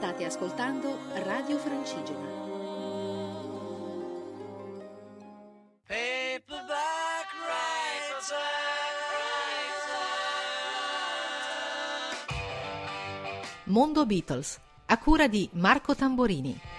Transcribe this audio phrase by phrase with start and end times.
[0.00, 2.26] State ascoltando Radio Francigena.
[5.86, 8.38] Paperback writer.
[13.64, 16.69] Mondo Beatles, a cura di Marco Tamborini.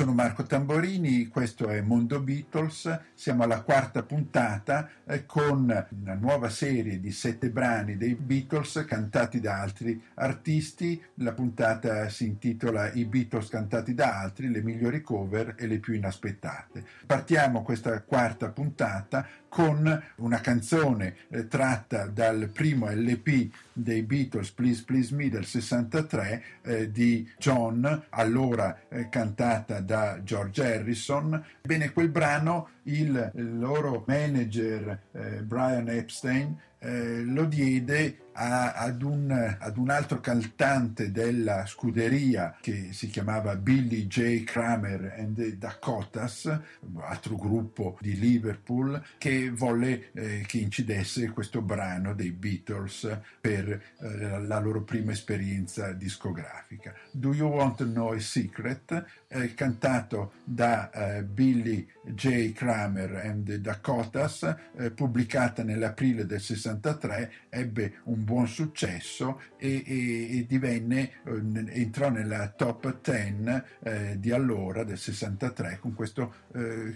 [0.00, 6.48] Sono Marco Tamborini, questo è Mondo Beatles, siamo alla quarta puntata eh, con una nuova
[6.48, 10.98] serie di sette brani dei Beatles cantati da altri artisti.
[11.16, 15.92] La puntata si intitola I Beatles cantati da altri, le migliori cover e le più
[15.92, 16.82] inaspettate.
[17.04, 23.50] Partiamo questa quarta puntata con una canzone eh, tratta dal primo LP
[23.82, 30.62] dei Beatles Please Please Me del 63 eh, di John, allora eh, cantata da George
[30.62, 31.44] Harrison.
[31.62, 39.30] Bene, quel brano il, loro manager eh, Brian Epstein eh, lo diede a, ad, un,
[39.30, 44.44] ad, un, altro cantante della scuderia che si chiamava Billy J.
[44.44, 46.58] Kramer and the Dakotas,
[47.00, 54.40] altro gruppo di Liverpool, che volle eh, che incidesse questo brano dei Beatles per eh,
[54.40, 56.94] la loro prima esperienza discografica.
[57.10, 59.04] Do You Want to Know a Secret?
[59.28, 62.52] Eh, cantato da eh, Billy J.
[62.52, 70.38] Kramer and the Dakotas, eh, pubblicata nell'aprile del 63, ebbe un buon successo e, e,
[70.38, 76.94] e divenne, eh, entrò nella top 10 eh, di allora, del 63, con questo eh,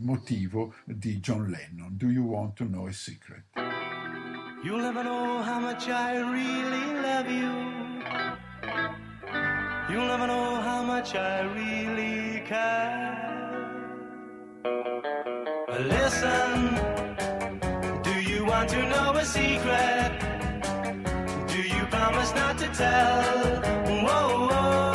[0.00, 1.96] motivo di John Lennon.
[1.96, 3.44] Do you want to know a secret?
[4.62, 7.50] You'll never know how much I really love you.
[9.88, 13.30] You'll never know how much I really care.
[15.78, 16.74] Listen,
[18.02, 20.31] do you want to know a secret?
[22.22, 23.22] Promise not to tell?
[24.06, 24.91] Whoa, whoa,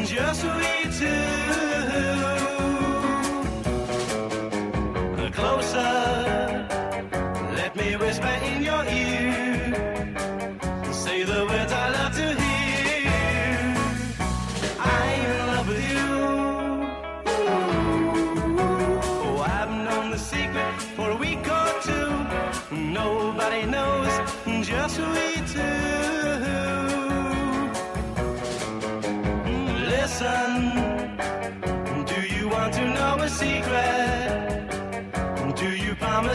[0.00, 1.71] just we two.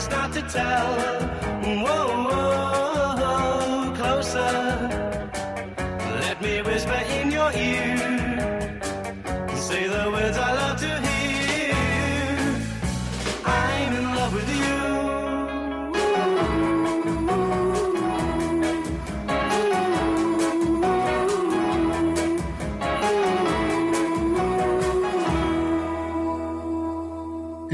[0.09, 0.87] Not to tell?
[1.83, 4.53] Whoa, whoa, closer.
[6.21, 8.06] Let me whisper in your ear.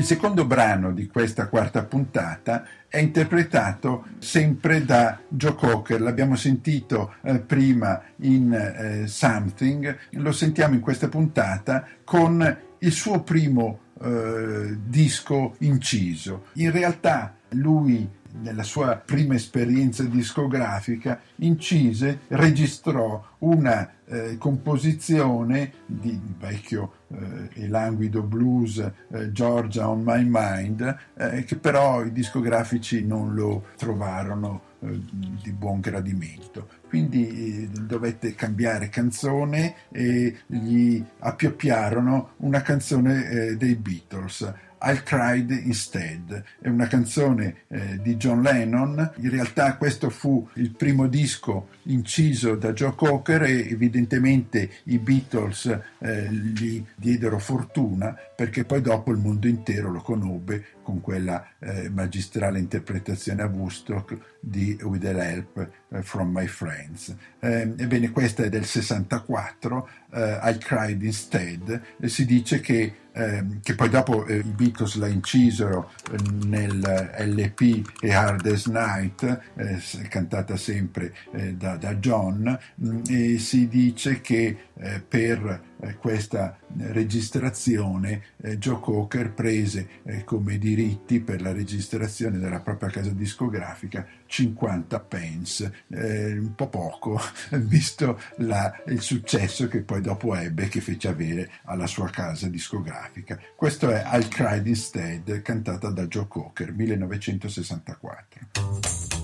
[0.04, 7.14] Il secondo brano di questa quarta puntata è interpretato sempre da Joe Cocker, l'abbiamo sentito
[7.22, 14.78] eh, prima in eh, Something, lo sentiamo in questa puntata con il suo primo eh,
[14.84, 16.48] disco inciso.
[16.56, 18.06] In realtà lui
[18.42, 28.24] nella sua prima esperienza discografica, incise, registrò una eh, composizione di vecchio eh, e languido
[28.24, 35.00] blues eh, Georgia on My Mind, eh, che però i discografici non lo trovarono eh,
[35.42, 36.68] di buon gradimento.
[36.88, 44.54] Quindi eh, dovette cambiare canzone e gli appioppiarono una canzone dei Beatles.
[44.86, 50.72] I Cried Instead, è una canzone eh, di John Lennon, in realtà questo fu il
[50.72, 58.66] primo disco inciso da Joe Cocker e evidentemente i Beatles eh, gli diedero fortuna perché
[58.66, 64.78] poi dopo il mondo intero lo conobbe con quella eh, magistrale interpretazione a Woodstock di
[64.82, 67.16] With the Help eh, from My Friends.
[67.40, 73.90] Eh, ebbene, questa è del 64, I Cried Instead, si dice che ehm, che poi
[73.90, 76.80] dopo eh, i Beatles la incisero eh, nel
[77.20, 83.38] LP A Hard as Night, eh, cantata sempre eh, da, da, John, mh, mm, e
[83.38, 89.88] si dice che eh, per questa registrazione eh, Joe Cocker prese
[90.24, 97.22] come diritti per la registrazione della propria casa discografica 50 pence, eh, un po' poco
[97.52, 103.40] visto la, il successo che poi dopo ebbe che fece avere alla sua casa discografica.
[103.56, 109.23] Questo è I'll Cry Instead cantata da Joe Cocker 1964.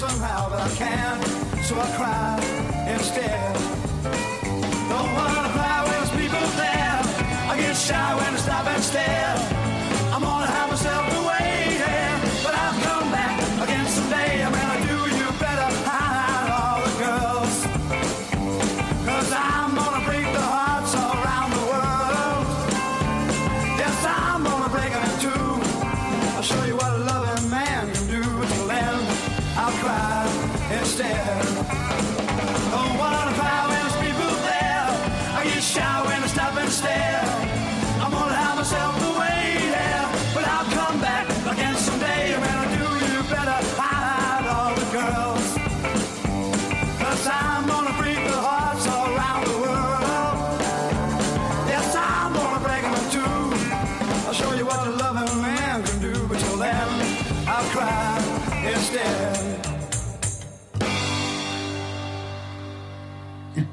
[0.00, 1.22] Somehow, but I can't,
[1.62, 3.69] so I cry instead.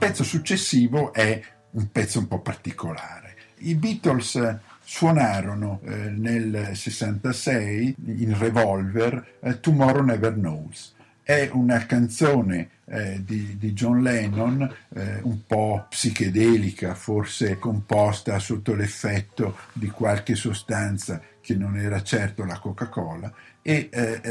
[0.08, 3.36] Pezzo successivo è un pezzo un po' particolare.
[3.58, 10.96] I Beatles suonarono eh, nel 66 in Revolver eh, Tomorrow Never Knows.
[11.22, 14.62] È una canzone eh, di, di, John Lennon,
[14.96, 22.46] eh, un po' psichedelica, forse composta sotto l'effetto di qualche sostanza che non era certo
[22.46, 23.30] la Coca-Cola,
[23.68, 24.22] e eh,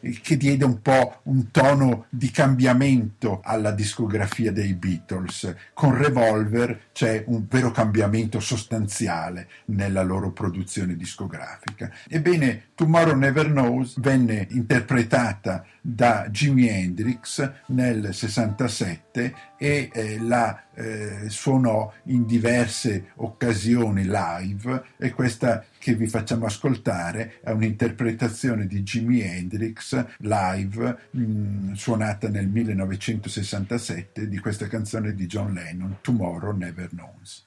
[0.00, 5.54] eh, che diede un po' un tono di cambiamento alla discografia dei Beatles.
[5.72, 11.90] Con Revolver c'è un vero cambiamento sostanziale nella loro produzione discografica.
[12.06, 21.28] Ebbene, Tomorrow Never Knows venne interpretata da Jimi Hendrix nel 67 e eh, la eh,
[21.28, 29.20] suonò in diverse occasioni live e questa che vi facciamo ascoltare è un'interpretazione di Jimi
[29.20, 36.88] Hendrix live mh, mm, suonata nel 1967 di questa canzone di John Lennon Tomorrow Never
[36.90, 37.46] Knows.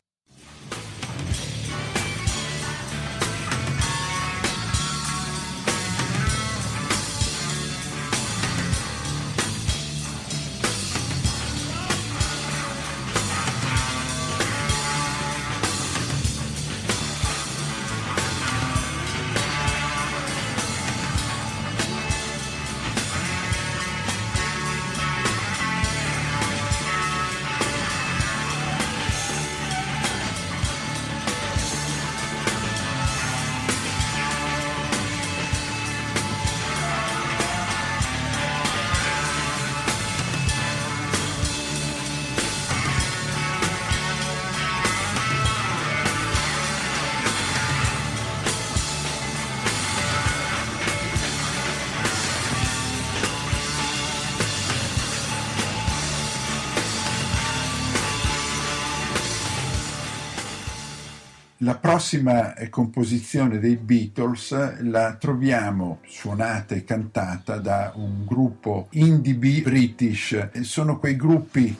[61.60, 69.36] La prossima eh, composizione dei Beatles la troviamo suonata e cantata da un gruppo indie
[69.36, 70.50] british.
[70.64, 71.74] Sono quei gruppi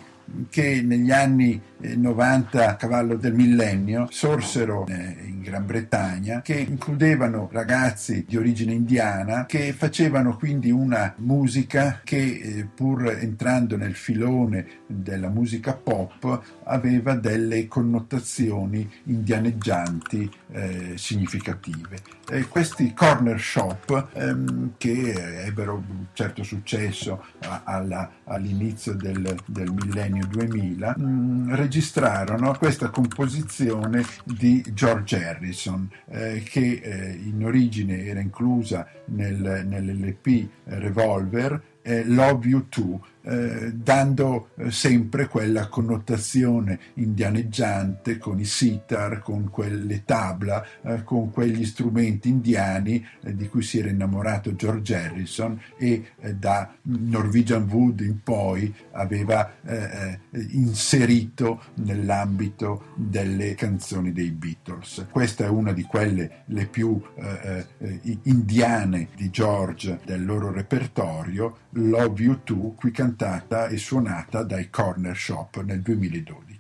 [0.50, 7.50] che negli anni 90 a cavallo del millennio sorsero eh, in Gran Bretagna che includevano
[7.52, 14.66] ragazzi di origine indiana che facevano quindi una musica che eh, pur entrando nel filone
[14.88, 21.98] della musica pop aveva delle connotazioni indianeggianti eh, significative.
[22.30, 29.72] Eh, questi corner shop ehm, che ebbero un certo successo a, alla, all'inizio del, del
[29.72, 38.06] millennio millennio 2000 mh, registrarono questa composizione di George Harrison eh, che eh, in origine
[38.06, 41.62] era inclusa nel, nell'LP Revolver
[42.06, 50.04] Love You Too eh, dando eh, sempre quella connotazione indianeggiante con i sitar, con quelle
[50.06, 56.12] tabla, eh, con quegli strumenti indiani eh, di cui si era innamorato George Harrison e
[56.20, 59.54] eh, da Norwegian Wood in poi aveva
[60.52, 65.08] inserito nell'ambito delle canzoni dei Beatles.
[65.10, 67.02] Questa è una di quelle le più
[68.24, 74.70] indiane di George del loro repertorio, Love You Too, qui cantata cantata e suonata dai
[74.70, 76.55] Corner Shop nel 2012.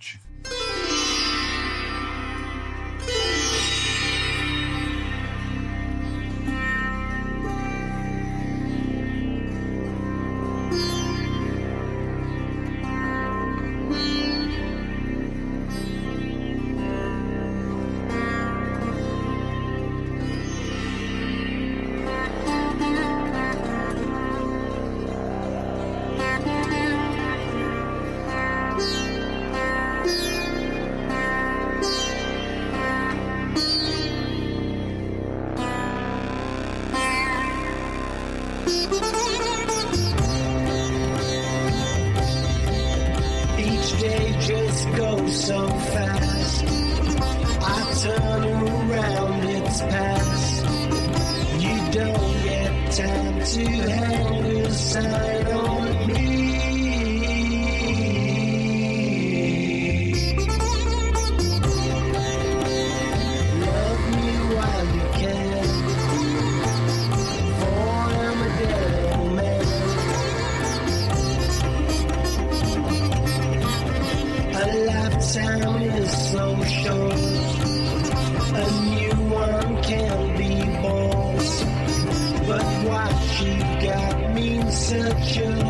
[85.35, 85.64] question.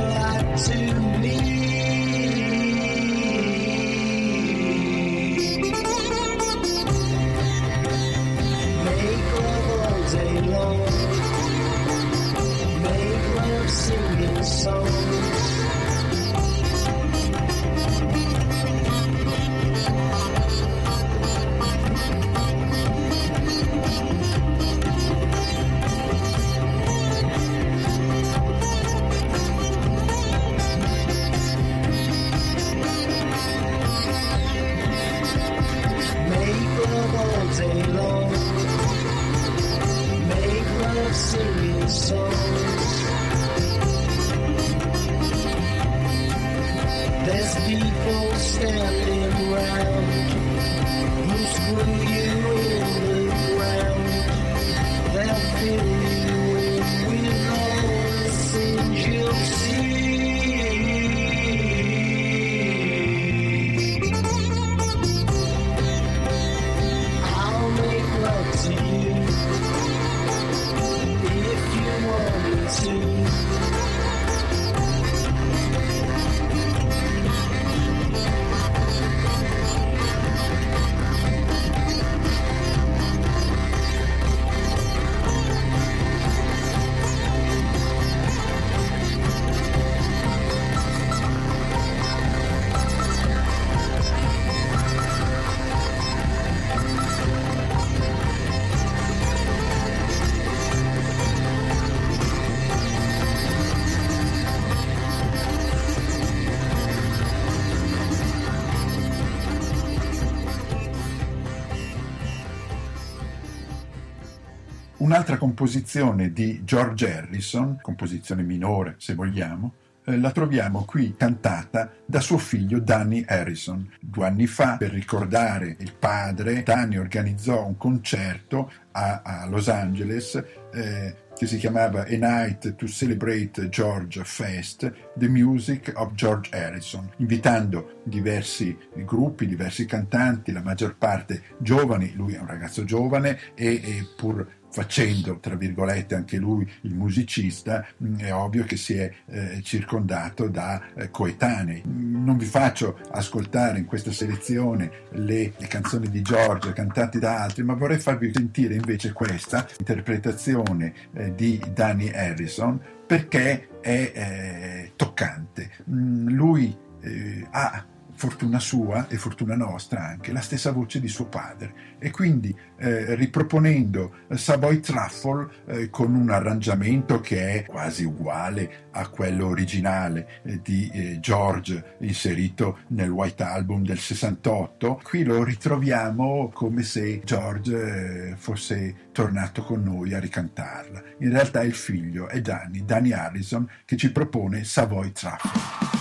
[115.05, 122.19] Un'altra composizione di George Harrison, composizione minore se vogliamo, eh, la troviamo qui cantata da
[122.19, 123.87] suo figlio Danny Harrison.
[123.99, 130.43] Due anni fa, per ricordare il padre, Danny organizzò un concerto a, a Los Angeles
[130.73, 137.07] eh, che si chiamava A Night to Celebrate George Fest, The Music of George Harrison,
[137.17, 143.73] invitando diversi gruppi, diversi cantanti, la maggior parte giovani, lui è un ragazzo giovane e,
[143.75, 149.09] e pur facendo, tra virgolette, anche lui il musicista, mm, è ovvio che si è
[149.27, 151.83] eh, circondato da eh, coetanei.
[151.85, 157.63] Non vi faccio ascoltare in questa selezione le, le canzoni di Giorgio cantate da altri,
[157.63, 162.77] ma vorrei farvi sentire invece questa interpretazione eh, di Danny Harrison
[163.07, 165.71] perché è eh, toccante.
[165.89, 167.85] Mm, lui eh, ha
[168.15, 171.95] fortuna sua e fortuna nostra anche, la stessa voce di suo padre.
[171.99, 179.07] E quindi eh, riproponendo Savoy Truffle eh, con un arrangiamento che è quasi uguale a
[179.07, 186.49] quello originale eh, di eh, George inserito nel White Album del 68, qui lo ritroviamo
[186.53, 191.03] come se George eh, fosse tornato con noi a ricantarla.
[191.19, 195.94] In realtà è il figlio, è Danny, Danny Harrison, che ci propone Savoy Truffle.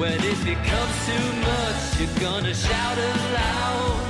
[0.00, 4.09] When it becomes too much, you're gonna shout aloud.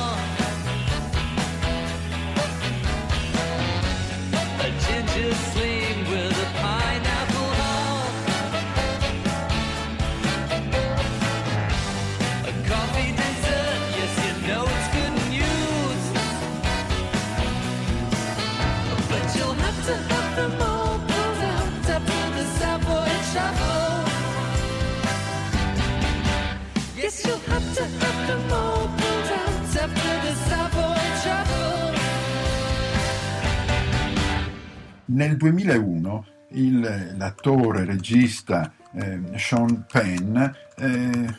[35.05, 40.37] Nel 2001 il, l'attore regista eh, Sean Penn
[40.77, 41.35] eh,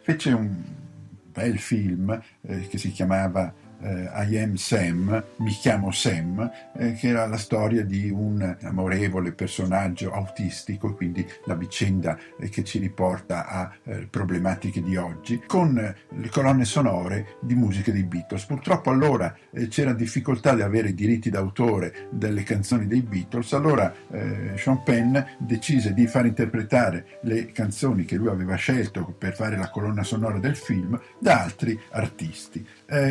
[0.00, 0.48] fece un
[1.32, 7.08] bel film eh, che si chiamava eh, I Am Sam, mi chiamo Sam, eh, che
[7.08, 13.46] era la storia di un amorevole personaggio autistico, quindi la vicenda eh, che ci riporta
[13.46, 18.44] a eh, problematiche di oggi, con le colonne sonore di musica dei Beatles.
[18.44, 23.92] Purtroppo allora eh, c'era difficoltà di avere i diritti d'autore delle canzoni dei Beatles, allora
[24.10, 29.56] eh, Sean Penn decise di far interpretare le canzoni che lui aveva scelto per fare
[29.56, 32.66] la colonna sonora del film da altri artisti.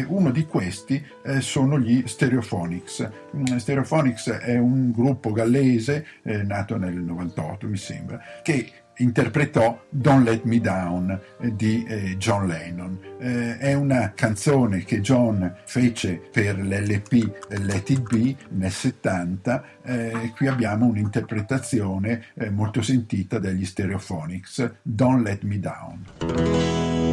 [0.07, 3.09] uno di questi eh, sono gli Stereophonics.
[3.35, 10.25] Mm, Stereophonics è un gruppo gallese eh, nato nel 98, mi sembra, che interpretò Don't
[10.25, 12.99] Let Me Down eh, di eh, John Lennon.
[13.19, 19.63] Eh, è una canzone che John fece per l'LP Let It Be nel 70.
[19.83, 27.08] Eh, qui abbiamo un'interpretazione eh, molto sentita degli Stereophonics, Don't Let Me Down.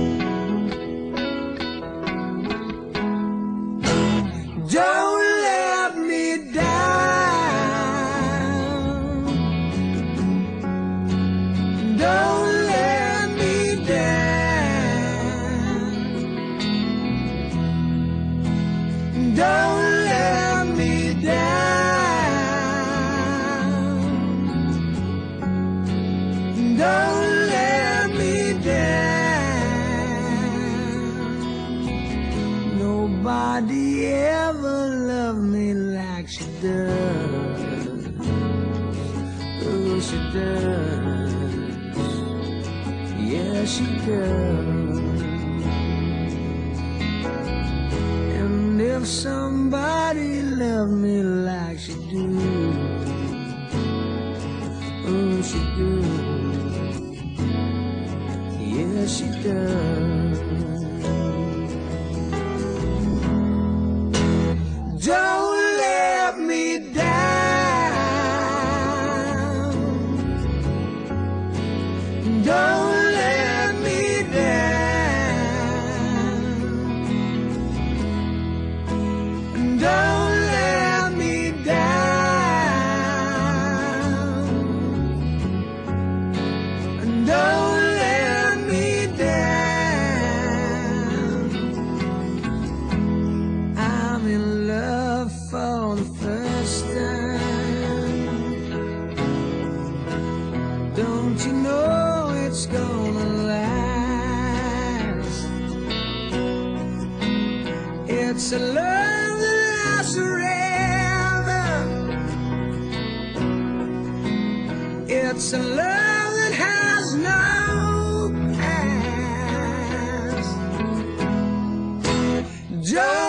[122.82, 123.25] Don't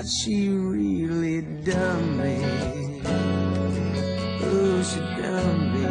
[0.00, 2.40] that she really done me,
[4.42, 5.88] oh, she done me,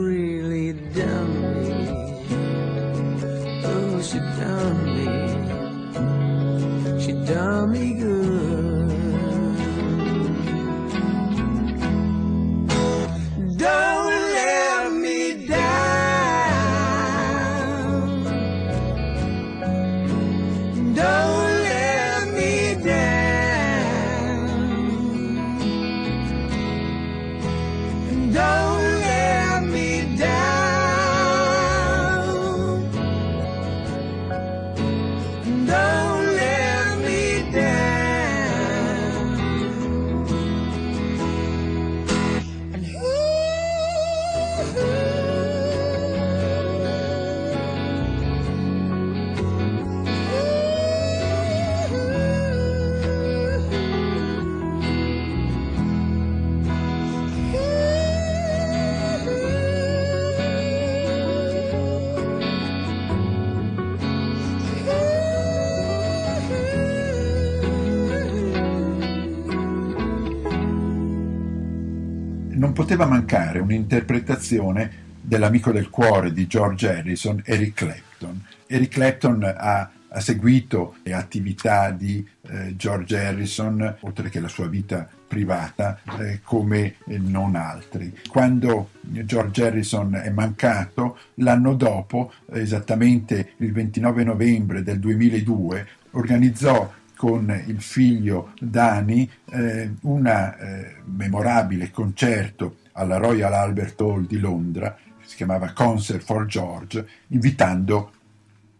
[72.65, 78.43] non poteva mancare un'interpretazione dell'amico del cuore di George Harrison, Eric Clapton.
[78.65, 84.67] Eric Clapton ha, ha seguito le attività di eh, George Harrison, oltre che la sua
[84.67, 88.17] vita privata, eh, come non altri.
[88.27, 97.63] Quando George Harrison è mancato, l'anno dopo, esattamente il 29 novembre del 2002, organizzò con
[97.67, 105.35] il figlio Dani eh, un eh, memorabile concerto alla Royal Albert Hall di Londra, si
[105.35, 108.11] chiamava Concert for George, invitando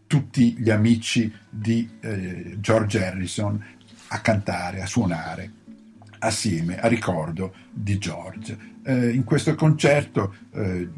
[0.06, 3.62] tutti gli amici di eh, George Harrison
[4.08, 5.50] a cantare, a suonare
[6.20, 8.74] assieme a ricordo di George.
[8.84, 10.88] Eh, in questo concerto eh,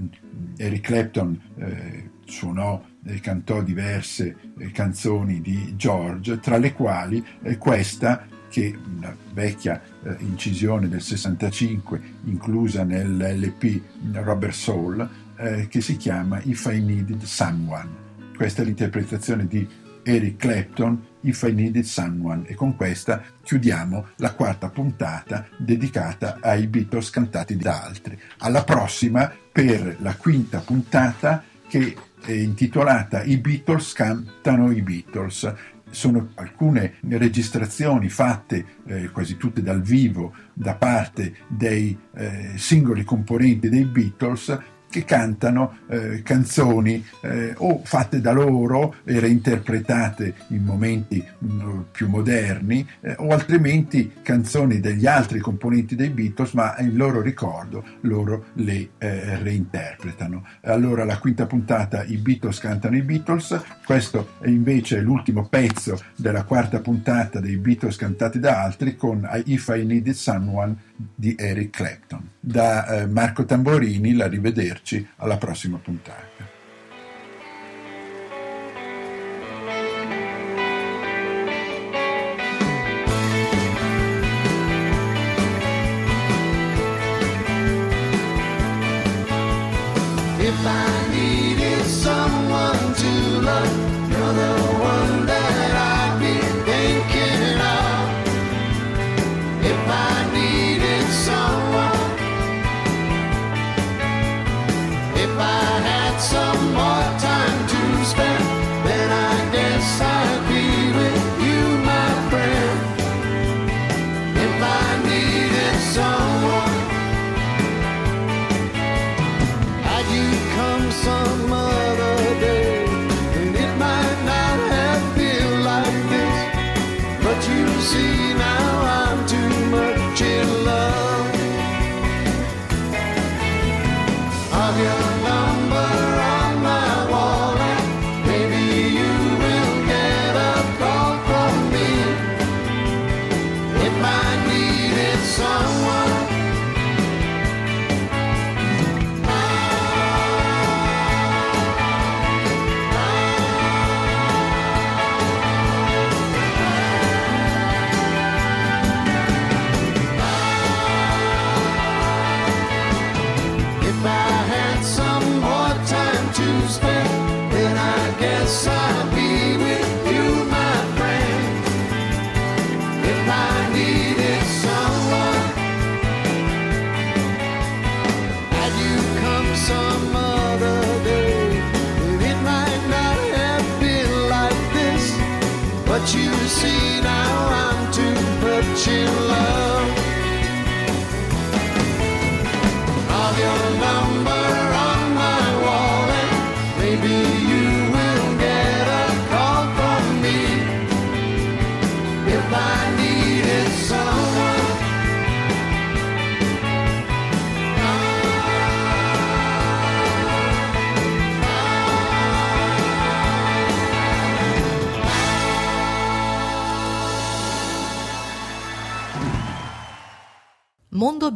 [0.57, 2.83] Eric Clapton eh, suonò
[3.21, 10.16] cantò diverse eh, canzoni di George, tra le quali eh, questa che una vecchia eh,
[10.21, 13.81] incisione del 65 inclusa nell'LP
[14.12, 18.07] Robert Soul eh, che si chiama If I Needed Someone.
[18.35, 19.66] Questa è l'interpretazione di
[20.03, 26.66] Eric Clapton, If I Needed Someone e con questa chiudiamo la quarta puntata dedicata ai
[26.66, 28.18] Beatles cantati da altri.
[28.38, 31.94] Alla prossima per la quinta puntata che
[32.35, 35.53] intitolata I Beatles cantano i Beatles.
[35.91, 43.71] Sono alcune registrazioni fatte eh, quasi tutte dal vivo da parte dei eh, singoli componenti
[43.71, 44.59] dei Beatles
[44.90, 51.81] che cantano eh, canzoni eh, o fatte da loro e reinterpretate in momenti mh, mm,
[51.92, 57.85] più moderni eh, o altrimenti canzoni degli altri componenti dei Beatles ma in loro ricordo
[58.03, 60.46] loro le eh, reinterpretano.
[60.62, 66.44] Allora la quinta puntata i Beatles cantano i Beatles, questo è invece l'ultimo pezzo della
[66.44, 70.77] quarta puntata dei Beatles cantati da altri con If I Needed Someone
[71.15, 72.29] di Eric Clapton.
[72.41, 76.58] Da eh, Marco Tamborini, la rivederci alla prossima puntata.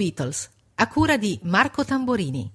[0.02, 2.50] Beatles, a cura di Marco Tamborini.